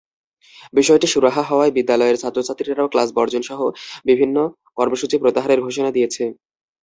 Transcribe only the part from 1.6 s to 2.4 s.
বিদ্যালয়ের